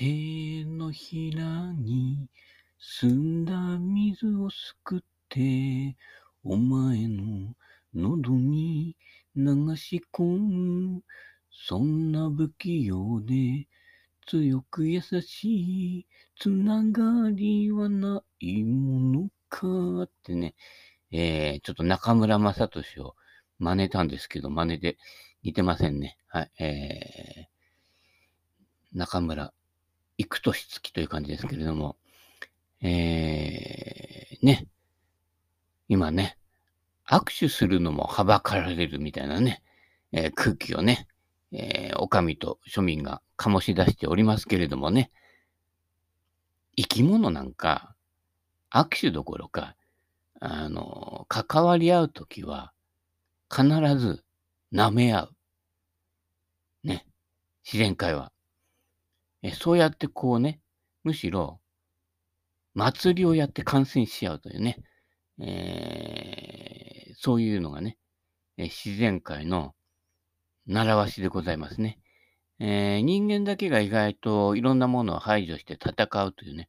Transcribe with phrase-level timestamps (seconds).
[0.00, 2.26] 手のひらに
[2.78, 5.94] 澄んだ水をすくって、
[6.42, 7.54] お前の
[7.94, 8.96] 喉に
[9.36, 9.44] 流
[9.76, 11.02] し込む。
[11.52, 13.68] そんな不器用で
[14.26, 16.06] 強く優しい
[16.38, 19.66] つながりはないものか
[20.04, 20.54] ってね、
[21.10, 23.16] えー、ちょっと中村雅俊を
[23.58, 24.96] 真似たんですけど、真似で
[25.42, 26.16] 似てませんね。
[26.28, 29.52] はい、えー、中村
[30.20, 31.96] 幾年月という感じですけれども、
[32.82, 34.66] えー、ね、
[35.88, 36.36] 今ね、
[37.08, 39.62] 握手するのもはばかられるみたいなね、
[40.12, 41.08] えー空気をね、
[41.52, 45.10] えー、お上と庶民が醸し出しておりますけれどもね、
[46.76, 47.94] 生き物なんか、
[48.70, 49.74] 握手どころか、
[50.38, 52.72] あの、関わり合うときは、
[53.50, 53.64] 必
[53.98, 54.22] ず
[54.72, 55.34] 舐め合う。
[56.84, 57.06] ね。
[57.64, 58.32] 自然界は。
[59.42, 60.60] えそうやってこうね、
[61.02, 61.60] むしろ、
[62.74, 64.82] 祭りをやって感染し合うというね、
[65.40, 67.98] えーそういうのがね、
[68.56, 69.74] え自然界の
[70.66, 71.98] 習わしでございますね。
[72.58, 76.68] えー人間だけが意外といろんなものを排除して戦うというね、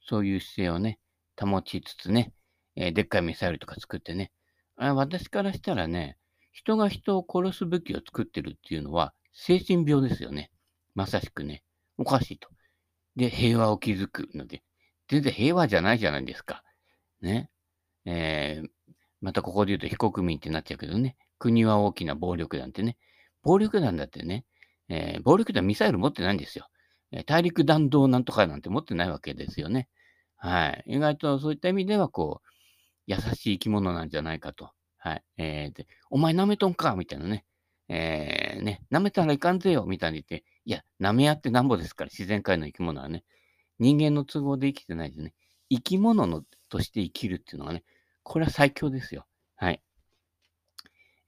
[0.00, 0.98] そういう姿勢をね、
[1.40, 2.32] 保ちつつね、
[2.76, 4.30] えーでっかいミサイルとか作ってね、
[4.76, 6.16] あ私からしたらね、
[6.52, 10.50] 人が人を殺す武器を作ってるっていうのは精神病ですよね。
[10.94, 11.62] まさしくね、
[11.98, 12.48] おかしいと。
[13.16, 14.62] で、平和を築くので、
[15.08, 16.64] 全然平和じゃないじゃないですか。
[17.20, 17.50] ね。
[18.06, 18.70] えー
[19.22, 22.96] またここで言うと非国民ってなっちゃうけどね、国は大きな暴力団ってね、
[23.42, 24.44] 暴力団だってね、
[24.88, 26.68] えー暴力団ミサイル持ってないんですよ。
[27.12, 29.88] え大陸弾道なんとかなんて持ってないわけですよね。
[30.36, 30.84] はい。
[30.86, 32.48] 意外とそういった意味では、こう、
[33.06, 34.70] 優しい生き物なんじゃないかと。
[34.98, 35.22] はい。
[35.38, 37.44] えーで、お前舐めとんかみたいなね。
[37.88, 43.24] えー、ね、舐めたらいかんぜよみたいに言って、いや、舐め合ってなんぼですから、自然界の生き物はね。
[43.78, 45.32] 人間の都合で生きてないでね。
[45.70, 47.84] 生き物のとして生きるっていうのはね、
[48.22, 49.26] これは最強ですよ。
[49.56, 49.80] はい。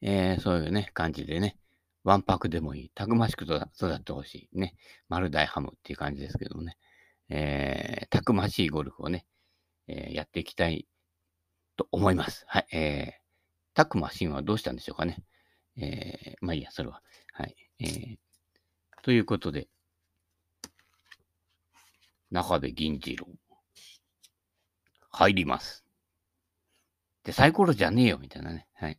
[0.02, 1.56] えー、そういうね、感じでね、
[2.04, 2.90] わんぱくでもいい。
[2.90, 3.62] たくましく育
[3.94, 4.58] ってほしい。
[4.58, 4.74] ね。
[5.08, 6.76] 丸大ハムっていう感じですけどもね。
[7.30, 9.24] えー、たくましいゴルフをね、
[9.88, 10.86] えーやっていきたい
[11.78, 12.44] と思います。
[12.46, 12.66] はい。
[12.76, 13.12] えー、
[13.72, 15.16] たくましんはどうしたんでしょうかね。
[15.78, 17.00] えー、まあいいや、それは。
[17.32, 17.56] はい。
[17.78, 18.18] えー、
[19.02, 19.68] ということで、
[22.30, 23.26] 中部銀次郎、
[25.10, 25.84] 入ります。
[27.24, 28.66] で、サイコロじゃねえよ、みたいなね。
[28.74, 28.98] はい。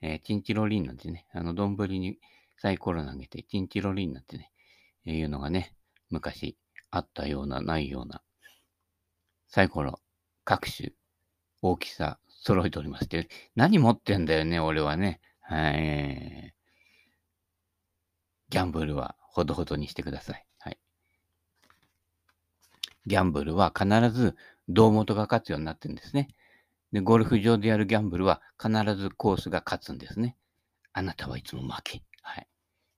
[0.00, 2.18] えーチンチロリンなんてね、あの、丼に
[2.58, 4.52] サイコロ投げて、チンチロリンなんてね、
[5.06, 5.74] えーいうのがね、
[6.10, 6.56] 昔
[6.90, 8.22] あったような、ないような、
[9.48, 10.00] サイコロ、
[10.44, 10.92] 各種、
[11.62, 15.20] 大きさ、揃えておりまして、何持ってんだよね、俺はね。
[15.40, 16.54] はい。
[18.50, 20.44] ギャンブルはほどほどにしてください。
[20.58, 20.78] はい。
[23.06, 24.36] ギャンブルは必ず
[24.68, 26.28] 胴元が勝つようになってるんですね。
[26.92, 30.36] で、ゴルフ場でやるギャンブルは必ずコースが勝つんですね。
[30.92, 32.02] あなたはいつも負け。
[32.22, 32.48] はい。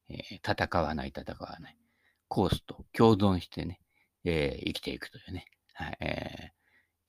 [0.09, 1.77] えー戦わない、戦わない。
[2.29, 3.81] コースと共存してね、
[4.25, 5.45] えー生きていくというね。
[5.75, 5.97] はい。
[6.01, 6.51] えー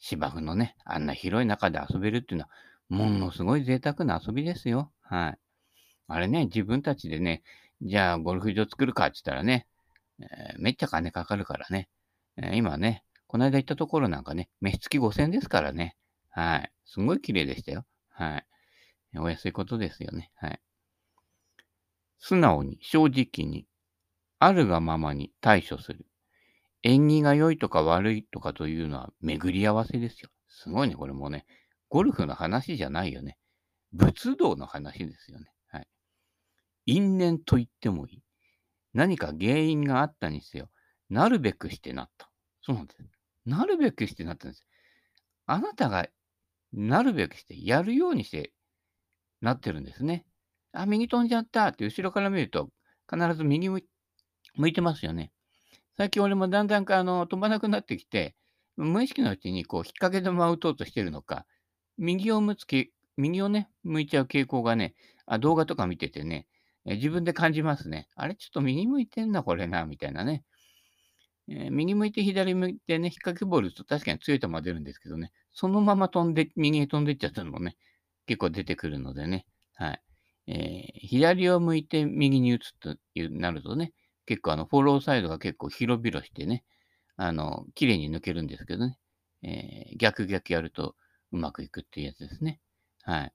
[0.04, 2.50] 芝生のね、あんな広い中で遊べるっていうのは、
[2.90, 4.92] ものすごい贅沢な遊びですよ。
[5.04, 5.40] はい。
[6.08, 7.44] あれね、自分たちでね、
[7.82, 9.68] じゃあゴルフ場作るかって言ったらね、
[10.20, 11.90] えーめっちゃ金かかるからね。
[12.38, 15.96] えー今ね、この間行ったところなんかね、飯付き5000ですからね。
[16.30, 16.72] はい。
[16.86, 17.86] すごい綺麗でしたよ。
[18.10, 18.46] はい。
[19.20, 20.32] お安いことですよね。
[20.36, 20.62] はい。
[22.20, 23.66] 素直に、正直に、
[24.40, 26.06] あるがままに対処する。
[26.84, 30.30] 縁起が良いとか悪いとかというのは巡り合わせですよ。
[30.48, 31.46] すごいね、これもうね。
[31.90, 33.38] ゴルフの話じゃないよね。
[33.94, 35.52] 仏道の話ですよね。
[36.86, 38.24] 因縁と言ってもいい。
[38.94, 40.70] 何か原因があったにせよ、
[41.10, 42.30] なるべくしてなった。
[42.62, 43.04] そうなんです。
[43.46, 44.66] なるべくしてなったんです。
[45.46, 46.08] あなたが
[46.74, 48.54] なるべくしてやるようにして
[49.42, 50.26] なってるんですね。
[50.74, 52.70] あ、右飛んじゃったって後ろから見ると
[53.12, 53.82] 必ず右向
[54.66, 55.32] いてますよね。
[55.98, 58.36] 最近俺もだんだんあの飛ばなくなってきて、
[58.78, 61.46] 無意識のうちにこう引っ掛け玉を打とうとしてるのか、
[61.98, 64.96] 右を向つけ、右をね、向いちゃう傾向がね、
[65.26, 66.48] あ動画とか見ててね、
[66.86, 68.08] え自分で感じますね。
[68.16, 70.44] あれちょっと右向いてんな、これな、みたいなね。
[71.50, 77.78] えー右向いて左向いてね、引っ掛けボールと確かに強い球出るんですけどね、そのまま飛んで、右へ飛んでっちゃったのもね、
[78.28, 79.46] 結構出てくるのでね、
[79.76, 80.02] はい。
[80.48, 83.94] えー左を向いて右に打つとなるとね、
[84.26, 86.64] 結構あの、フォローサイドが結構広々してね、
[87.18, 88.98] あの、綺麗に抜けるんですけどね、
[89.44, 90.96] えー逆逆やると
[91.32, 92.60] うまくいくっていうやつですね。
[93.04, 93.34] はい。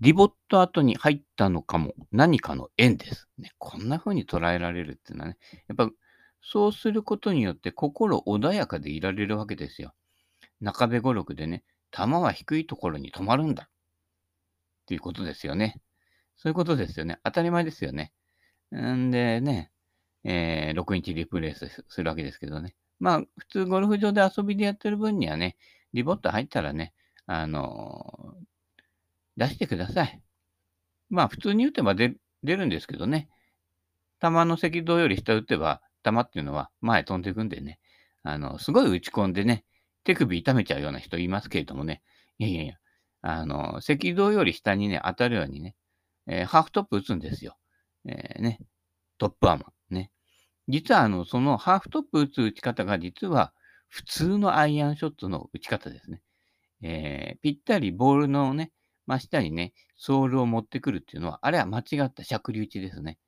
[0.00, 3.28] リボット後に入ったのかも何かの縁です。
[3.38, 5.38] ね、こんな風に捉えられるっていうのはね、
[5.68, 5.90] やっぱ
[6.42, 9.94] そうすることによって心穏やかでいられるわけですよ。
[10.60, 13.64] 中部語録でね、弾は低いところに止まるんだ。
[13.64, 13.68] っ
[14.86, 15.80] ていうことですよね。
[16.36, 17.18] そういうことですよね。
[17.22, 18.12] 当たり前ですよね。
[18.74, 19.70] んでね、
[20.24, 22.74] えー、6インチリプレイスするわけですけどね。
[22.98, 25.56] まあ、普通ゴルフ場で遊びでやってる分にはね、
[25.92, 26.94] リボット入ったらね、
[27.26, 28.49] あのー、
[29.36, 30.22] 出してください。
[31.08, 33.28] まあ、普通に打てば出るんですけどね。
[34.22, 37.78] 球の赤道より下打てば、球っていうのは前飛んでいくんでね、
[38.22, 39.64] あの、すごい打ち込んでね、
[40.04, 42.02] 手首痛めちゃうような人いますけれどもね、
[42.38, 42.74] いやいやいや、
[43.22, 45.76] あの、赤道より下にね、当たるようにね、
[46.26, 47.56] えー、ハーフトップ打つんですよ。
[48.06, 48.60] えー、ね、
[49.18, 49.94] トップアーマー。
[49.94, 50.10] ね。
[50.68, 53.52] 実は、あの、そのハーフトップ打つ打ち方が、実は、
[53.88, 56.22] 普通のアイアンショットの打ち方ですね。
[56.82, 58.72] えー、ぴったりボールのね、
[59.06, 63.18] 真下にね、ソールを持ってくるっていうのは、あれは間違ったしゃくり打ですね。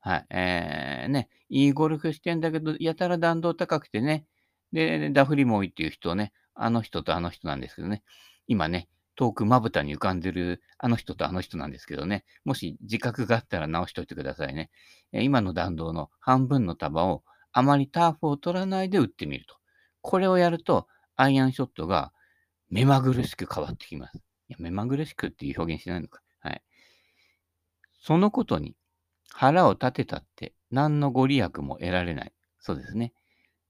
[0.00, 0.26] はい。
[0.30, 4.26] えー、ね、いいゴルフしてんだけど、やたら弾道高くてね、
[4.72, 8.02] で、ダフリモイっていう人ね、あの人とあの人なんですけどね、
[8.46, 14.70] 今ね、遠くまぶたに浮かんでるあの人とあの人なんですけどね、もし自覚があったら直しといてくださいね。
[15.12, 17.22] え今の弾道の半分の束を
[17.52, 19.56] あまりターフを取らないで打ってみると。
[20.02, 20.86] これをやると、
[21.16, 22.12] アイアンショットが
[22.70, 24.29] 目まぐるしく変わってきます。
[24.60, 26.20] 目まぐるしくっていう表現しないのか。
[26.40, 26.62] はい。
[28.00, 28.76] そのことに
[29.32, 32.32] 腹を立てたって何のご利益も得られない。
[32.58, 33.12] そうですね。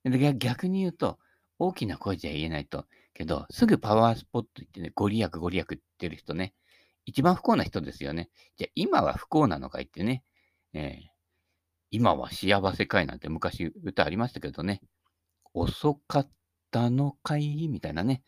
[0.04, 1.19] で逆に言うと、
[1.58, 2.87] 大きな声じゃ言えないと。
[3.12, 6.54] けど、すぐパワースポット行ってね、ご利益ご利益って言ってる人ね、
[7.04, 8.31] 一番不幸な人ですよね。
[8.56, 10.22] じゃあ今は不幸なのか言ってね、
[10.72, 11.08] えー、
[11.90, 14.81] 今は幸せかいなんて昔歌ありましたけどね、
[15.52, 16.31] 遅かっ
[16.70, 17.69] たのかい？
[17.69, 18.22] みたいなね、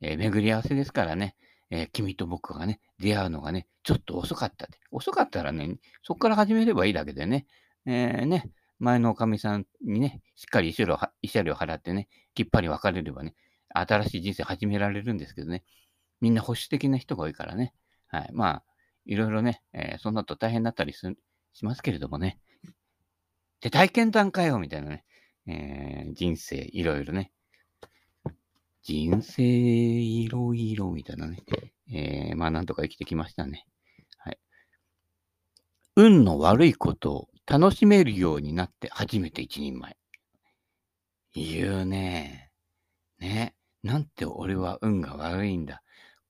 [0.00, 1.36] えー、巡り合わせですからね、
[1.74, 4.78] えー、君と僕がね、出会うのがね、ちょっと遅かったって。
[4.92, 7.46] 遅かったらね、そこから始めればいいだけでね、
[7.84, 8.48] えー、ね、
[8.78, 13.34] 前のおかみさんにね、しっかり慰謝料慰謝料払ってね、きっぱり別れればね、
[13.70, 15.64] 新しい人生始められるんですけどね、
[16.20, 17.74] みんな保守的な人が多いからね、
[18.06, 18.30] はい。
[18.32, 18.64] まあ、
[19.04, 21.04] いろいろね、えー、そんなと大変だったりし
[21.62, 22.38] ますけれどもね、
[23.60, 25.04] で、体験談かよみたいなね、
[25.48, 27.32] えー、人生いろいろね、
[28.84, 31.38] 人生いろいろみたいなね。
[31.90, 33.66] えー、まあなんとか生きてきましたね。
[34.18, 34.38] はい。
[35.96, 39.96] 運の悪いことを楽しめるようになって初めて一人前。
[41.34, 42.50] 言うね。
[43.18, 43.54] ね。
[43.82, 45.82] なんて俺は運が悪いんだ。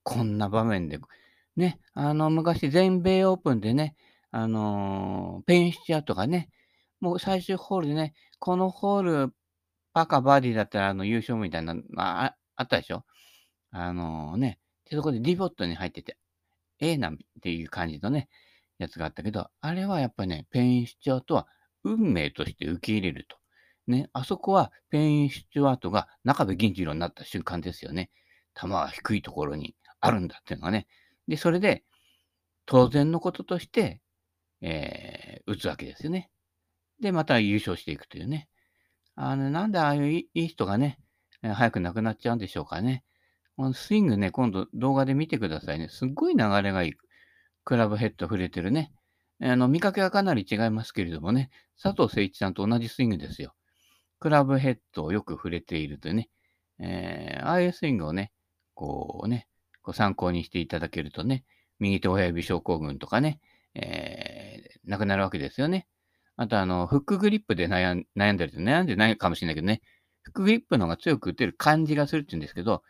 [0.05, 1.01] こんな場面で。
[1.57, 1.81] ね。
[1.93, 3.97] あの、昔全米オープンでね、
[4.31, 6.51] あのー、ペンシチャーとかね、
[7.01, 9.35] もう最終ホールでね、このホール、
[9.93, 13.05] パカバディだったらあの優勝みたいな、ああったでしょ？
[13.71, 14.59] あのー、ね、
[14.89, 16.17] で、そこでディボットに入ってて、
[16.81, 18.29] ええなっていう感じのね、
[18.79, 21.47] やつがあったけど、あれはやっぱりね、ペイン・スチュワートは
[21.85, 23.37] 運命として受け入れると。
[23.87, 28.11] ね、あそこはペイン・スチュワートが中部銀次郎になった瞬間ですよね。
[28.55, 30.87] 球は低いところにあるんだっていうのがね。
[31.29, 31.85] で、それで、
[32.67, 34.01] 当然のこととして、
[34.63, 36.31] えー、打つわけですよね。
[37.01, 38.49] で、また優勝していくというね。
[39.17, 40.99] あの、なんでああいういい人がね、
[41.53, 43.05] 早く亡くなっちゃうんでしょうかね。
[43.57, 45.89] このスイングね、今度動画で見てくださいね。
[45.89, 46.93] すっごい流れがいい。
[47.65, 48.93] クラブヘッド触れてるね。
[49.41, 51.51] あの、見かけはかなり違いますけれどもね、
[51.81, 53.55] 佐藤誠一さんと同じスイングですよ。
[54.21, 56.31] クラブヘッドをよく触れているとね、
[56.79, 58.33] えー、ああいうスイングをね、
[58.75, 59.49] こうね、
[59.83, 61.45] こう参考にしていただけるとね、
[61.79, 63.41] 右手親指症候群とかね、
[63.75, 65.87] えー、なくなるわけですよね。
[66.37, 69.83] あと、あの、フックグリップで悩ん悩んでると悩んでないかもしれないけどね、
[70.25, 72.83] フックグリップの方が強く打てる感じがするって言うんですけど、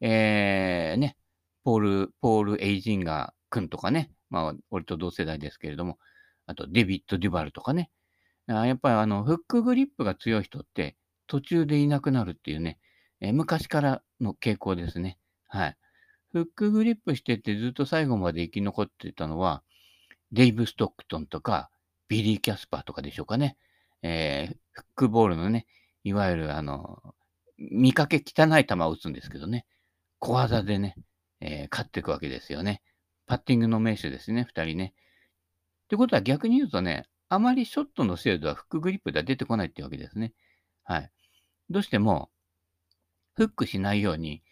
[0.00, 1.16] えー、ね、
[1.64, 5.98] ポール、ポール・エイジンガー君とかね、まあ、俺と同世代ですけれども、
[6.46, 7.90] あと、デビッド・デュバルとかね、
[8.46, 12.78] あやっぱりあの、フックグリップが強い人って、途中でいなくなるっていうね、
[13.20, 15.18] えー、昔からの傾向ですね。
[15.48, 15.76] はい。
[16.32, 19.62] フックグリップしててずっと最後まで生き残ってたのは、
[20.32, 21.70] デイブ・ストックトンとか、
[22.08, 23.56] ビリー・キャスパーとかでしょうかね。
[24.02, 25.66] えー、フックボールのね、
[26.08, 27.02] いわゆるあの、
[27.58, 29.66] 見かけ汚い球を打つんですけどね、
[30.18, 30.96] 小技でね、
[31.40, 32.82] えー、勝っていくわけですよね。
[33.26, 34.94] パッティングの名手ですね、二人ね。
[35.84, 40.32] ってことは逆に言うとね、あまりショットの精度はフックグリップでは出てこないってわけですね。
[40.82, 41.10] はい。
[41.68, 42.30] どうしても、
[43.34, 44.42] フックしないように、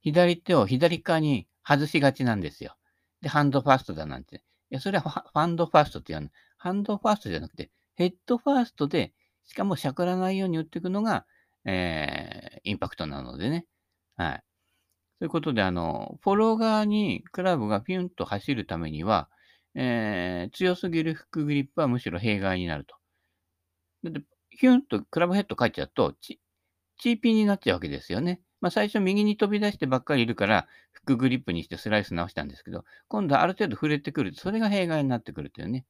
[0.00, 2.76] 左手を左側に外しがちなんですよ。
[3.22, 4.36] で、ハンドファーストだなんて。
[4.70, 6.30] いや、それはハンドファーストって言うの。
[6.58, 9.14] ハンドファーストじゃなくて、ヘッドファーストで、
[9.48, 11.26] しかもしゃくらないように打っていくのが、
[11.64, 13.66] えー、インパクトなのでね。
[14.16, 14.42] はい。
[15.20, 19.28] そういうことで、あの、フォロー側にクラブがピュンと走るためには、
[19.74, 22.94] えー、強すぎるフックグリップはむしろ弊害になると。
[24.04, 26.40] だって、ヒュンとクラブヘッド返っちゃうと、チ、
[26.98, 28.40] チーピンになっちゃうわけですよね。
[28.60, 35.86] まあ、最初右に飛び出してばっかりいるから、フックグリップにしてスライス直したんですけど、今度はある程度振れてくると、それが弊害になってくるというね。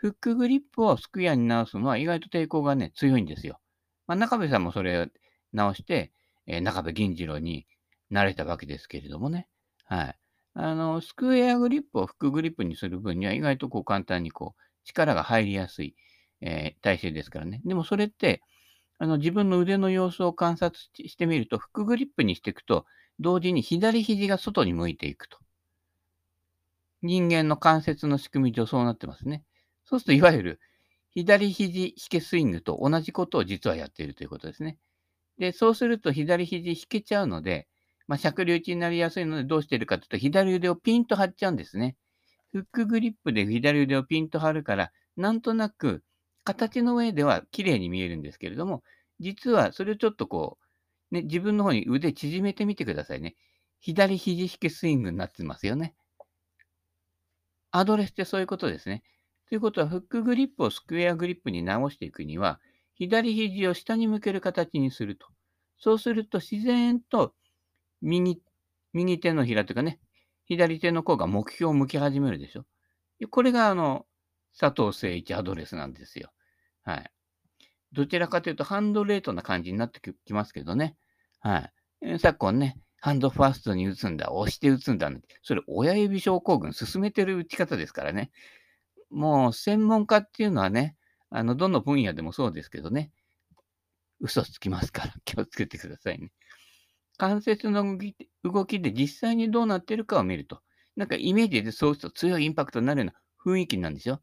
[0.00, 3.60] フックグリップをスクエアに直すのは意外と抵抗がね、強いんですよ。
[4.06, 5.06] まあ、中部さんもそれを
[5.52, 6.10] 直して、
[6.46, 7.66] えー、中部銀次郎に
[8.08, 9.46] なれたわけですけれどもね。
[9.84, 10.18] はい。
[10.54, 15.94] あの、スクエアグリップをフックグリップにする分には意外とこう簡単にこう力が入りやすい、
[16.40, 17.60] えー、体勢ですからね。
[17.66, 18.40] でもそれって、
[18.98, 22.86] あの自分の腕の様子を観察してみると、フックグリップにしていくと、
[23.18, 25.36] 同時に左肘が外に向いていくと。
[27.02, 29.44] 人間の関節の仕組み上そうなってますね。
[29.90, 30.60] そうすると、いわゆる
[31.10, 34.78] 左肘引けスイングと同じことを実はやっているということですね。
[35.36, 37.66] で、そうすると左肘引けちゃうので、
[38.06, 41.96] まあ、尺流打ちになりやすいのでどうしてるかというと、左腕をピンと張っちゃうんですね。
[42.52, 46.04] フックグリップで左腕をピンと張るから、なんとなく
[46.44, 48.84] 形の上では綺麗に見えるんですけれども、
[49.18, 50.56] 実はそれをちょっとこ
[51.10, 53.34] う、ね、自分の方に腕縮めてみてくださいね。
[53.80, 55.94] 左肘引きスイングになってますよね。
[57.72, 59.02] アドレスってそういうことですね。
[59.50, 62.60] ということは、フックグリップをスクエアグリップに直していくには、
[62.94, 65.26] 左肘を下に向ける形にすると。
[65.76, 67.34] そうすると、自然と
[68.00, 68.40] 右、
[68.92, 69.98] 右手のひらというかね、
[70.44, 72.64] 左手の甲が目標を向き始めるでしょ。
[73.28, 74.06] これが、あの、
[74.56, 76.30] 佐藤誠一アドレスなんですよ。
[76.82, 77.10] はい。
[77.92, 80.96] どちらかというと、ハンドレートな感じになってきますけどね。
[81.40, 81.70] は
[82.04, 82.18] い。
[82.20, 85.10] 昨今ね、ハンドファーストに打つんだ、押して打つんだ、
[85.42, 88.30] それ親指症候群進めてる打ち方ですからね。
[89.10, 90.96] もう専門家っていうのはね、
[91.30, 93.12] あの、どの分野でもそうですけどね、
[94.20, 96.30] 嘘つきますから 気をつけてくださいね。
[97.18, 97.98] 関節の
[98.44, 100.62] 動きで実際にどうなってるかを見ると、
[100.96, 103.14] なんかイメージでそうすると強いインパクトになるような
[103.52, 104.22] 雰囲気なんですよ。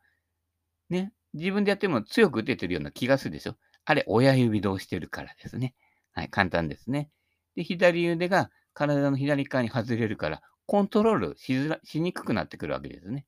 [0.89, 1.13] ね。
[1.33, 3.57] 自分でやっても強く打ててるような気がするでしょ。
[3.85, 5.75] あれ、親指で押してるからですね。
[6.13, 7.11] はい、簡単ですね。
[7.55, 13.25] で、左腕が体の左側に外れるから、コントロールしづらしにくくなってくるわけですね。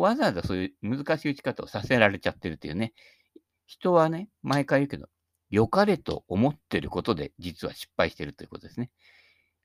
[0.00, 2.92] わざわざそういう難しい打ち方をさせられちゃってるっていうね。
[3.66, 5.08] 人はね、毎回言うけど、
[5.50, 8.90] 良かれと思ってることで実は失敗してるということですね。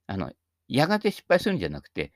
[0.07, 0.31] あの、
[0.67, 2.13] やがて失敗するんじゃなくて、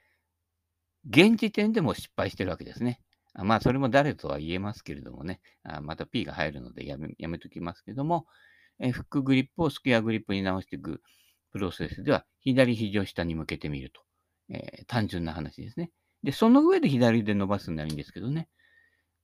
[1.09, 3.01] 現時点でも失敗してるわけですね。
[3.33, 8.27] あまあ、それも誰とは言えますけれどもね、あまた P が入るのでやめやめときますけども、
[8.79, 11.01] えフックグリップをスクエアグリップに直していく
[11.51, 14.01] プロセスでは、左肘を下に向けてみると。
[14.49, 15.91] えー、単純な話ですね。
[16.23, 18.47] で、その上で左で伸ばすんならいいんですけどね。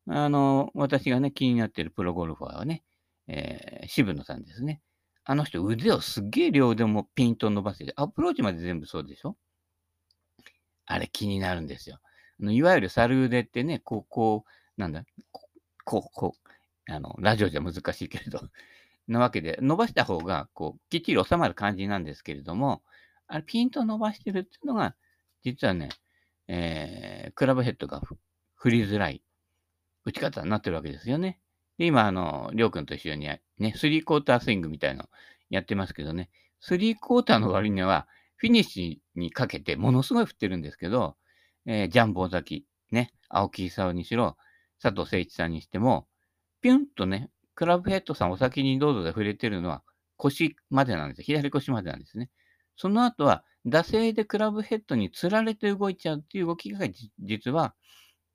[0.07, 2.83] あの、私がね、気になってるプロゴルファーはね、
[3.27, 4.81] えー、渋野さんですね。
[5.23, 9.37] あの人、腕をすっげえ両腕もピンと伸ばして、アプローチまで全部そうでしょ？
[10.85, 11.99] あれ気になるんですよ。
[12.41, 15.03] あのいわゆる猿腕ってね、こう、こう、なんだ、
[15.85, 18.41] こう、こう、あの、ラジオじゃ難しいけれど、
[19.07, 22.81] なわけで、伸ばした方が、こう、きっちり収まる感じなんですけれども、
[23.27, 24.95] あれ、ピンと伸ばしてるっていうのが、
[25.43, 25.89] 実はね、
[26.51, 28.01] えー、クラブヘッドが
[28.55, 29.23] 振りづらい
[30.03, 31.39] 打ち方になってるわけですよね。
[31.77, 33.29] で、今、あの、りょうくんと一緒に
[33.59, 35.09] ね、スリークォータースイングみたいなの
[35.51, 41.17] やってますけどね、スリークォーターの割には、フィニッシュにかけてものすごい振ってるんですけど、
[41.65, 44.35] えー、ジャンボ崎、ね、青木勲にしろ、
[44.81, 46.07] 佐藤誠一さんにしても、
[46.61, 49.83] ピュンとね、クラブヘッドさんお先にどうぞで触れてるのは
[50.17, 51.25] 腰までなんですよ。
[51.25, 52.29] 左腰までなんですね。
[52.79, 56.87] その後は、惰性でクラブヘッドにつられて動いちゃうっていう動きが
[57.19, 57.75] 実は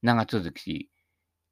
[0.03, 0.91] 長続き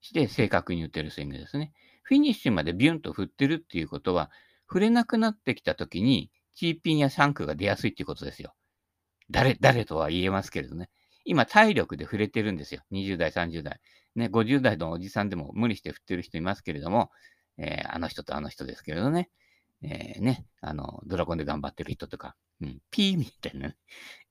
[0.03, 1.73] して正確に打てるスイングですね。
[2.03, 4.31] フィニッシュまでビュンと振ってるっていうことは、
[4.69, 8.55] 触れなくなってきたときに、チーピンやシャンクが出やすいっていうことですよ。
[9.31, 10.91] 誰、誰とは言えますけれどね。
[11.25, 12.83] 今、体力で触れてるんですよ。
[12.93, 13.81] 20代、30代。
[14.17, 17.11] ね、50代のおじさんでも無理して振ってる人いますけれども、
[17.57, 19.31] えー、あの人とあの人ですけれどね。
[19.83, 23.77] えー、ね、あの、ドラゴンで頑張ってる人とか、うん、ピーみたいな、ね、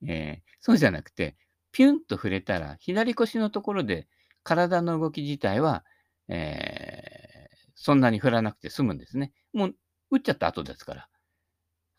[0.06, 1.36] えー、そうじゃなくて、
[1.72, 4.08] ピュンと触れたら、左腰のところで
[4.42, 5.84] 体の動き自体は、
[6.28, 9.32] えー、そんなに振らなくて済むんですね。
[9.52, 9.74] もう、
[10.10, 11.08] 打っちゃった後ですから。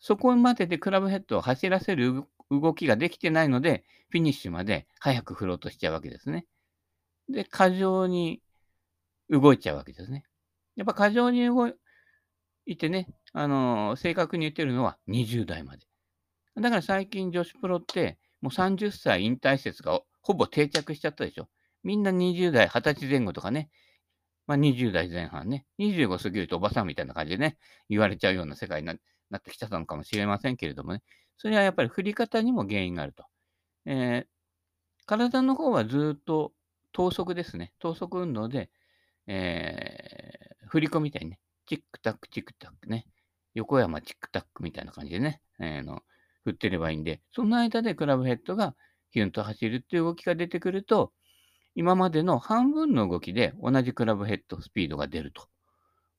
[0.00, 6.46] そこまででクラブヘッドを走らせる動きができてないので、フィニッシュまで早く振ろうとしちゃうわけですね。
[7.28, 8.42] で、過剰に
[9.30, 10.24] 動いちゃうわけですね。
[10.76, 11.74] やっぱ過剰に動い
[12.66, 15.86] いてね、あのー、正確に言ってるのは20代まで。
[16.56, 21.48] だから最近女子プロって、もう30歳引退説がほぼ定着しちゃったでしょ。
[21.82, 23.70] みんな20代、20歳前後とかね、
[24.46, 27.56] まあ、20代前半ね、25過ぎるとおばさんみたいな感じでね、
[27.88, 28.94] 言われちゃうような世界にな
[29.38, 31.02] ってきちゃったのかもしれませんけれどもね、
[31.36, 33.24] それはやっぱり振り方にも原因があると。
[33.86, 34.26] えー、
[35.06, 36.52] 体の方はずっと
[36.92, 37.72] 等速ですね。
[37.78, 38.70] 等速運動で、
[39.26, 43.06] えー、振り子みたいにね、チックタック、チックタックね。
[43.54, 46.02] 横山チックタックみたいな感じでね、えー、の
[46.44, 48.74] 振ってればいいんで、その間でクラブヘッドが
[49.10, 51.12] ヒュンと走るっていう動きが出てくると、
[51.74, 55.48] 今までの半分の動きで同じクラブヘッドスピードが出ると。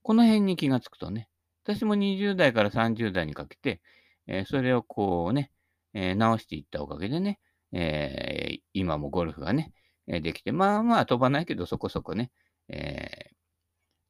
[0.01, 1.29] この辺に気がつくとね、
[1.63, 3.81] 私も20代から30代にかけて、
[4.27, 5.51] えー、それをこうね、
[5.93, 7.39] えー、直していったおかげでね、
[7.71, 9.71] えー、今もゴルフがね、
[10.07, 12.31] できて、まあまあ飛ばないけどそこそこね、
[12.69, 13.31] え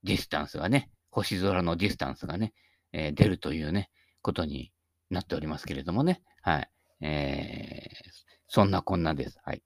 [0.03, 2.53] ディスタンスがね、星空のディスタンスがね、
[2.91, 3.89] え出るというね、
[4.21, 4.73] ことに
[5.09, 6.21] なっておりますけれどもね。
[6.41, 6.69] はい。
[6.99, 8.09] えー、
[8.49, 9.39] そんなこんなです。
[9.45, 9.63] はい。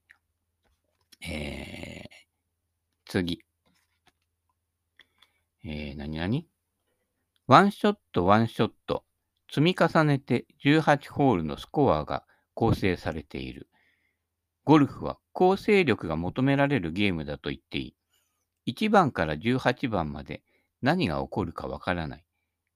[1.27, 2.07] えー、
[3.05, 3.41] 次。
[5.65, 6.43] えー、何々？
[7.47, 9.03] ワンショット、ワンショット。
[9.49, 13.69] 積み重ねて18ホールのスコアが構成されている。
[14.65, 17.95] ゴルフは構成力が求められるゲームだと言ってい
[18.67, 18.75] い。
[18.75, 20.43] 1番から18番まで
[20.81, 22.25] 何が起こるかわからない。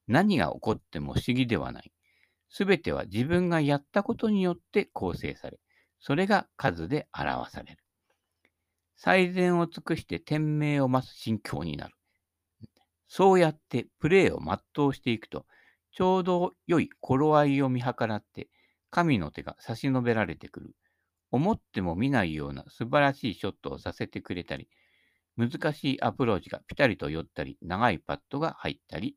[0.07, 1.91] 何が起こっても不思議ではない。
[2.49, 5.59] すべては自分がやったことによって構成され、
[5.99, 7.77] それが数で表される。
[8.95, 11.95] 最善を尽くして天命を増す心境になる。
[13.07, 15.45] そうやってプレーを全うしていくと、
[15.91, 18.49] ちょうど良い頃合いを見計らって、
[18.89, 20.75] 神の手が差し伸べられてくる。
[21.31, 24.67] 思っても見ないような素晴らしいショットをさせてくれたり、
[25.37, 29.15] 難しいアプローチがピタリと寄ったり、長いパットが入ったり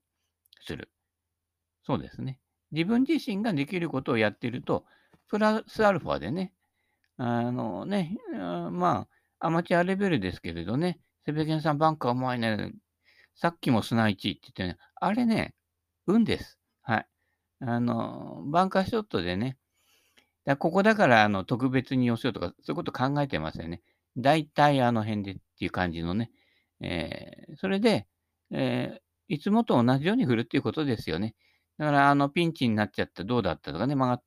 [0.60, 0.90] する。
[1.84, 2.40] そうですね。
[2.72, 4.84] 自分自身ができることをやっていると、
[5.28, 6.52] プラスアルファでね、
[7.16, 9.06] あのね、ま
[9.40, 12.72] あ、アマチュアレベルですけれどね、セベケンさんバンカーうまいね。
[13.34, 15.54] さっきも砂1って言ってね、あれね、
[16.06, 16.58] 運です。
[16.82, 17.06] はい。
[17.60, 19.58] あの、バンカーショットでね、
[20.44, 23.82] だここだからあの特別に寄せようとか、そういうこと考えてますよね。
[24.16, 26.30] 大体あの辺でっていう感じのね。
[26.80, 28.06] えー、それで、
[28.50, 31.34] えー、いつもと同じように振るっていうことですよね。
[31.78, 34.24] だから、あの、ピンチになっちゃったどうだったとかね、曲がっ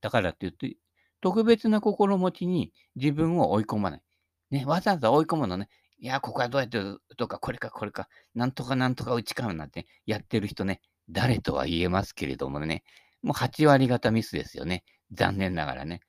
[0.00, 0.76] たからって言って、
[1.20, 4.02] 特別な心持ちに自分を追い込まない。
[4.50, 5.68] ね、わざわざ追い込むのね。
[5.98, 6.78] いや、ここはどうやって
[7.16, 12.82] とか、これかこれか、なんとかなんとか打ちうなんてやってる人ね、誰とは言えますけれどもね、
[13.22, 14.84] もう8割方ミスですよね。
[15.12, 16.00] 残念ながらね。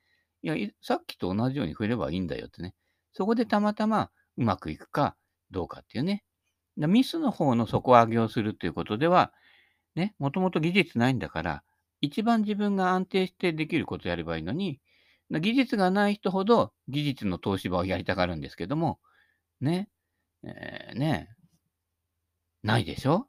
[0.42, 2.74] いや、さっきと同じように振ればいいんだよってね。
[3.18, 5.16] そこでたまたまうまくいくか
[5.50, 6.24] どうかっていうね。
[6.76, 9.32] ミスの方の底上げをするということでは、
[9.96, 11.64] ね、もともと技術ないんだから、
[12.02, 14.82] 一番自分が安定してできることをやればいいのに、
[15.32, 19.00] 技術がない人ほど技術の投資場をやりたがるんですけども、
[19.62, 19.90] ね、
[20.44, 21.30] えー、ね、
[22.62, 23.28] ないでしょ？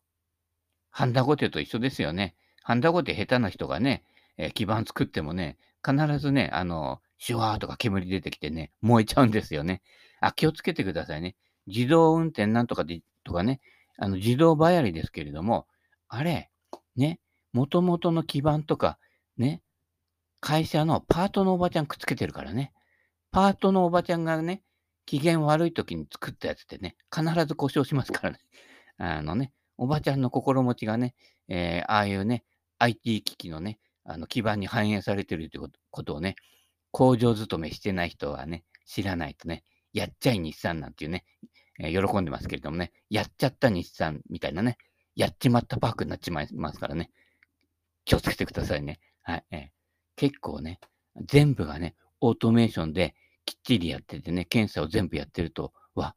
[0.90, 2.35] ハンダゴテと一緒ですよね。
[2.64, 4.03] ハンダゴテ下手な人がね、
[4.37, 9.83] えー、基盤作ってもね、必ずね、あの、シュワーとか煙出てきてね、燃えちゃうんですよね。
[10.21, 11.37] あ、気をつけてくださいね。
[11.67, 13.61] 自動運転なんとかで、とかね、
[13.99, 15.67] あの、自動バヤリですけれども、
[16.09, 16.51] あれ、
[16.95, 17.21] ね、
[17.53, 18.99] 元々の基盤とか、
[19.37, 19.63] ね、
[20.41, 22.73] 会社のパートのおばちゃんくっつけてるからね。
[23.33, 24.63] パートのおばちゃんがね、
[25.07, 28.39] 機嫌悪い時に作ったやつってね、必ず故障しますからね。
[28.99, 31.15] あのね、おばちゃんの心持ちがね、
[31.49, 32.45] えー、ああいうね、
[32.79, 36.37] IT 機器のね、あの基盤に反映されてるということをね、
[36.97, 41.27] 工場勤めしてない人はね、知らないとね、やっちゃい日産なんていうね、
[41.79, 44.79] えー、喜んでますけれどもね、やっちゃった日産みたいなね、
[45.15, 47.11] やっちまったパークになっちまいますからね。
[48.07, 48.99] 気をつけてくださいね。
[49.21, 49.45] はい。
[49.51, 49.69] えー、
[50.17, 50.81] 結構ね、
[51.27, 56.17] 全部がね、オートメーションできっちりやっててね、検査を全部やってるとは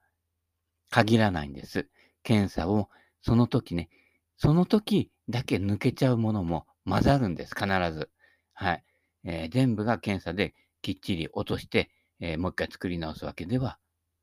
[0.91, 1.89] 限らないんです。
[2.23, 2.87] 検査を
[3.21, 3.89] その時ね、
[4.37, 8.09] その時だけ抜けちゃうものも混ざるんです、必ず。
[8.53, 8.83] はい。
[9.25, 11.89] えー、全部が検査できっちり落として、
[12.19, 13.77] えー、もう一回作り直すわけでは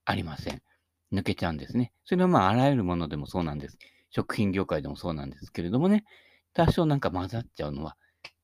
[0.05, 0.63] ありません。
[1.13, 1.93] 抜けちゃうんですね。
[2.05, 3.79] それはまあ、あらゆるものでもそうなんです。
[4.11, 6.05] 食品業界でもそうなんですけれどもね、
[6.53, 7.97] 多少なんか混ざっちゃうのは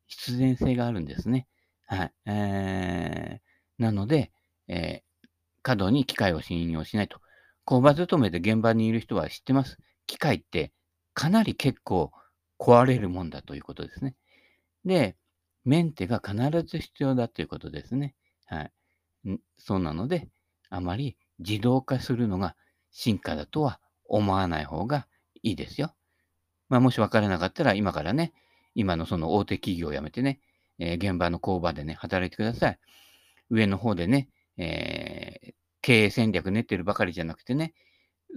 [0.06, 1.46] 必然性があるんですね。
[1.86, 2.12] はい。
[2.26, 4.30] えー、なので、
[4.68, 5.28] えー、
[5.62, 7.20] 過度に機械を信用しないと。
[7.64, 9.78] 工場勤めで現場にいる人は知ってます。
[10.06, 10.72] 機械って
[11.14, 12.12] かなり結構
[12.58, 14.14] 壊れるもんだということですね。
[14.84, 15.16] で、
[15.64, 18.14] メンテが必ず必要だということですね。
[18.46, 18.72] はい。
[19.58, 20.28] そうなので、
[20.70, 22.56] あまり自動化するのが
[22.90, 25.06] 進化だとは思わない方が
[25.42, 25.94] いいですよ。
[26.68, 28.32] まあ、もし分からなかったら、今からね、
[28.74, 30.40] 今のその大手企業を辞めてね、
[30.78, 32.78] えー、現場の工場でね、働いてください。
[33.50, 37.74] 上の方でね、えー、経営戦略練ってるばかりじゃなくてね、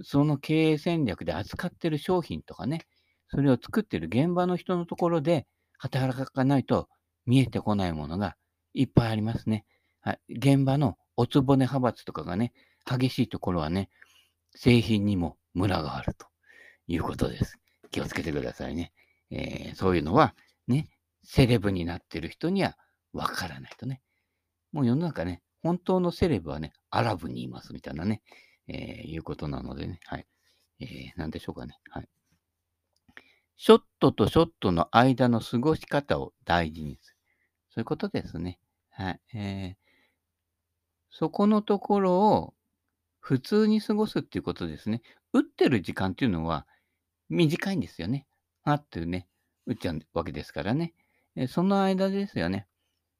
[0.02, 2.86] その経営戦略で扱ってる商品とかね、
[3.28, 5.46] それを作ってる現場の人のところで
[5.78, 6.88] 働かないと
[7.26, 8.36] 見えてこないものが
[8.72, 9.64] いっぱいありますね。
[10.00, 12.52] はい、現場のおつぼね派閥とかがね、
[12.84, 13.90] 激しいところはね、
[14.54, 16.26] 製品にもムラがあると。
[16.88, 17.58] いうことです。
[17.90, 18.92] 気をつけてくださいね。
[19.30, 20.34] えー、そういうのは、
[20.68, 20.88] ね、
[21.24, 22.76] セレブになってる人には
[23.12, 24.00] わからないとね。
[24.72, 28.22] もう世の中ね、本当のセレブはね、アラブにいますみたいなね、
[28.68, 30.26] えー、いうことなのでね、はい。
[30.80, 31.78] えー、なんでしょうかね。
[31.90, 32.08] はい。
[33.56, 37.15] ショットとショットの間の過ごし方を大事にする。
[37.76, 38.58] そういうことですね。
[38.88, 39.20] はい。
[39.34, 39.74] えー、
[41.10, 42.54] そこのところを
[43.20, 45.02] 普通に過ごすっていうことですね。
[45.34, 46.66] 打ってる時間っていうのは
[47.28, 48.26] 短いんですよね。
[48.64, 49.28] あってね、
[49.66, 50.94] 打っちゃうわけですからね。
[51.34, 52.66] えその間ですよね。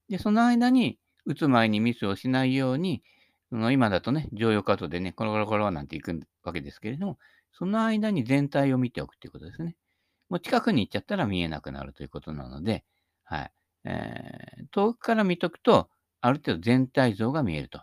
[0.09, 3.03] で、その間に打つ前にミスをしないように、
[3.51, 7.19] その今だとね、常用カードでね、コロコロコロなんていくわけですけれども、
[7.53, 9.77] その間に全体を見ておくっていうことですね。
[10.31, 12.85] もう近くに行っちゃったら見えなくなるということなので、
[13.23, 13.53] はい。
[13.87, 15.88] えー、遠くから見とくと、
[16.20, 17.81] ある程度全体像が見えると。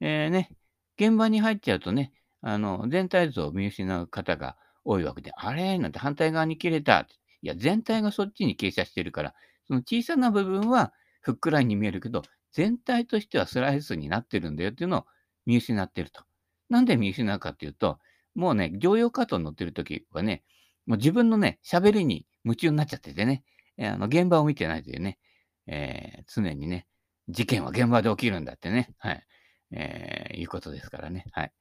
[0.00, 0.50] えー、ね、
[0.98, 7.06] 現場に入っちゃうとね、あの、全体像を見失う方が多いわけで、あれなんて反対側に切れた。
[7.42, 9.34] いや、全体がそっちに傾斜してるから、
[9.66, 12.22] その小さな部分はフックラインに見えるけど、
[12.52, 15.04] 全体としてはスライスになってるんだよっていうのを
[15.46, 16.22] 見失ってると。
[16.68, 17.98] なんで見失うかっていうと、
[18.34, 20.42] もうね、常用カートに乗ってるときはね、
[20.86, 23.42] もう自分のね、喋りに夢中になっちゃっててね、
[23.76, 25.18] えあの現場を見てないというね、
[25.66, 26.86] えー、常にね、
[27.28, 29.26] 事件は現場で起きるんだってね、はい、
[29.72, 31.52] えー、いうことですからね、はい。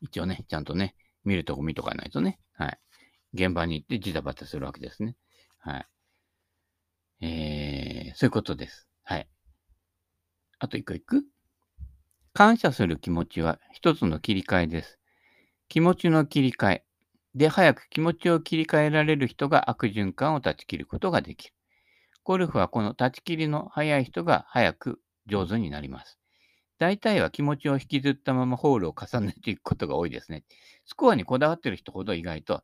[0.00, 2.78] 一応ね、ちゃんとね、見るとこ見とかないとね、はい。
[3.34, 5.16] 現場に行ってジタバタするわけですね。
[5.58, 5.86] はい。
[7.22, 8.88] えー、そういうことです。
[9.02, 9.28] はい。
[10.58, 11.24] あと一個いく
[12.32, 14.98] 感謝する気持ちは一つの切り替えです。
[15.68, 16.84] 気持ちの切り替え。
[17.34, 21.54] で、早く気持ちを切り替えられる人が悪循環を断ち切ることができる。
[22.24, 26.18] ゴルフはこの断ち切りの早い人が早く上手になります。
[26.78, 30.44] 大体は気持ちを引きずったままホールを重ねていくことが多いですね。
[30.86, 32.62] スコアにこだわってる人ほど意外と、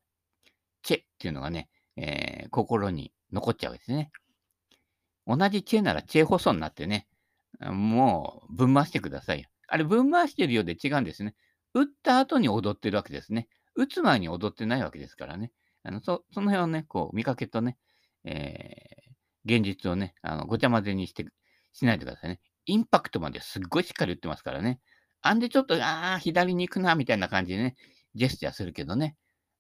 [0.83, 4.11] チェっていうのがね、えー、心に残っちゃうわけですね。
[5.27, 7.07] 同じチェならチェ細になってね、
[7.61, 9.49] もうぶん回してくださいよ。
[9.69, 11.35] あれ、ぶん回してるようで違うんですね。
[11.75, 13.49] 打った後に踊ってるわけですね。
[13.77, 15.53] 打つ前に踊ってないわけですからね。
[15.83, 17.77] あのそその辺をね、こう、見かけとね、
[18.25, 21.25] えー、現実をね、あのごちゃ混ぜにして、
[21.73, 22.41] しないでくださいね。
[22.65, 24.81] インパクトまですっごいしっかり打ってますからね。
[25.23, 27.77] あんでちょっと、ああ、左に行くな、みたいな感じでね、
[28.15, 29.17] ジェスチャーするけどね。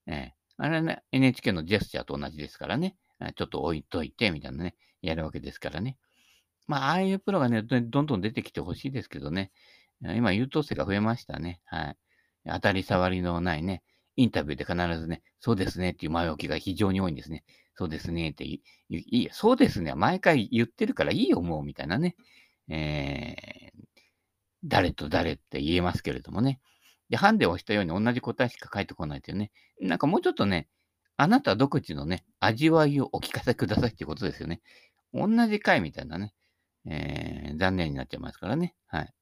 [0.06, 2.96] えー、あれね、NHK のジェスチャーと同じですからね。
[3.36, 5.98] ちょっと置いといて、みたいなね、やるわけですからね。
[6.66, 9.52] まあ、ああいうプロがね、どんどん出てきてほしいですけどね。
[10.02, 11.60] 今、優等生が増えましたね。
[11.64, 11.96] はい。
[12.46, 13.82] 当たり障りのないね、
[14.16, 17.44] インタビューで必ずね、そうですねっていう前置きが非常に多いんですね。
[17.74, 19.94] そうですねっていい、いそうですね。
[19.94, 22.16] 毎回言ってるからいいよ、もう、みたいなね。
[22.68, 23.80] えー、
[24.64, 26.60] 誰と誰って言えますけれどもね。
[27.10, 29.52] で、ハンデを押したように同じ答えしか返ってこないというね。
[29.80, 30.68] なんかもうちょっとね、
[31.18, 34.60] あなた独自のね、味わいをお聞かせくださいっていうことですよね。
[35.12, 36.32] 同じ回みたいなね。
[36.86, 38.74] えー、残念になっちゃいますからね。
[38.86, 39.12] はい。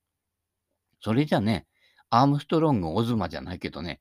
[1.00, 1.66] それじゃね、
[2.10, 4.00] アームストロング、オズマじゃないけどね、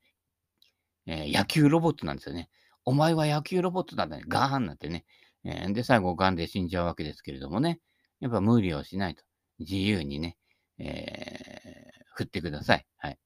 [1.06, 2.48] えー、野球ロボットなんですよね。
[2.84, 4.22] お前は野球ロボットだね。
[4.28, 5.04] ガーンなんてね。
[5.44, 7.80] えー、で、最後、ガンで死んじゃうわけですけれどもね。
[8.20, 9.22] やっぱ無理をしないと。
[9.58, 10.36] 自由にね、
[10.78, 12.86] えー、振ってください。
[12.96, 13.18] はい。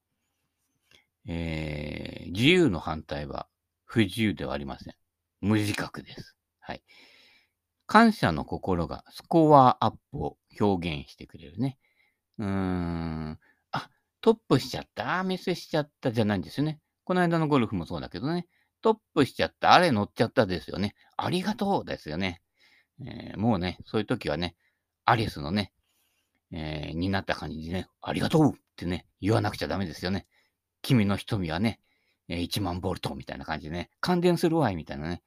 [1.26, 3.48] えー、自由の反対は
[3.84, 4.94] 不自由ではありません。
[5.40, 6.36] 無自覚です。
[6.60, 6.82] はい。
[7.86, 11.78] 感謝の心がスコアアップを表現してくれるね。
[12.38, 13.38] うーん。
[13.72, 15.22] あ、トップしちゃった。
[15.22, 16.80] ミスしちゃったじゃないんですよね。
[17.08, 18.46] この間のゴルフもそうだけどね。
[18.82, 19.72] トップしちゃった。
[19.72, 20.94] あれ乗っちゃったですよね。
[21.16, 22.42] ありがとうですよね。
[23.02, 24.56] えー、もうね、そういう時はね、
[25.06, 25.72] アリスのね、
[26.52, 30.26] えー、になった感じでね、ありがとうってね、言わなくちゃダメですよね。
[30.82, 31.80] 君の瞳はね、
[32.28, 35.22] え、1万ボルトみたいな感じでね、感電するわいみたいなね、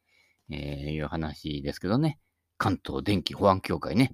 [0.51, 2.19] えー、いう話ですけどね。
[2.59, 4.13] 関東電気保安協会ね。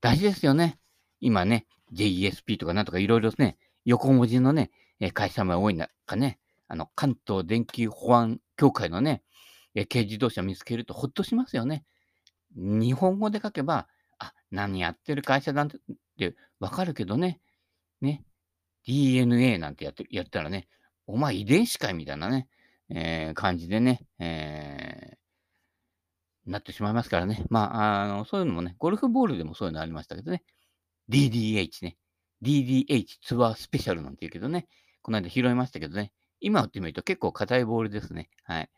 [0.00, 0.80] 大事ですよね。
[1.20, 4.72] 今ね、JESP とかなんとかいろいろね、横文字のね、
[5.14, 9.24] 会社も多い中ね、あの、関東電気保安協会のね、
[9.74, 11.84] 軽自動車見つけるとほっとしますよね。
[12.56, 15.78] 日本語で書けば、あ、何やってる会社なんて
[16.60, 17.40] わかるけどね、
[18.00, 18.24] ね、
[18.86, 20.68] DNA なんてやってやったらね、
[21.08, 22.48] お前遺伝子かいみたいなね、
[22.88, 25.16] えー、感じでね、え
[26.46, 27.44] なってしまいますからね。
[27.50, 30.44] まあ、あの、そういうのもね、ゴルフボールでもそういうのありましたけどね。
[31.08, 31.96] DDH ね。
[32.42, 34.66] DDH ツアースペシャルなんて言うけどね。
[35.02, 36.12] この間拾いましたけどね。
[36.40, 38.30] 今打ってみると結構硬いボールですね。
[38.44, 38.70] はい。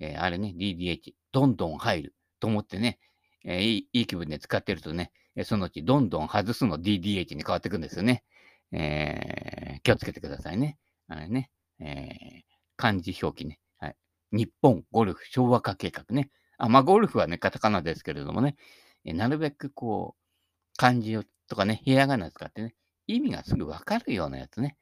[0.00, 1.14] えー、あれね、DDH。
[1.32, 2.98] どんどん入ると思ってね、
[3.44, 5.12] えー、いい気分で使ってるとね、
[5.44, 8.24] そのうちどんどん外すの DDH に変わっていくんですよね。
[8.72, 10.78] えー、気をつけてくださいね。
[11.08, 12.42] あれね、えー、
[12.76, 13.60] 漢字表記ね。
[13.78, 13.96] はい。
[14.32, 16.30] 日本ゴルフ昭和化計画ね。
[16.58, 18.56] あ、まあ、ゴルフはね、カタカナですけれどもね、
[19.04, 22.74] えなるべくこう、漢字とかね、ひらがな使ってね、
[23.06, 24.76] 意味がすぐわかるようなやつね。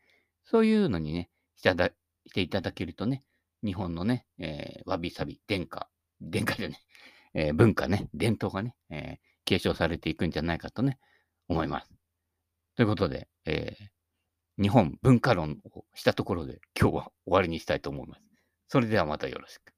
[0.44, 1.90] そういうのにね、してだ
[2.28, 3.24] していただけるとね、
[3.64, 5.88] 日本のね、えーわびさび、殿下、
[6.20, 6.78] 殿下じゃね、
[7.34, 10.98] えー文化ね、伝統がね、えー継承されていくんじゃないかとね、
[11.48, 11.90] 思います。
[12.76, 13.88] ということで、えー
[14.60, 18.22] 日本文化論をしたところで今日は終わりにしたいと思います。
[18.66, 19.77] それではまたよろしく。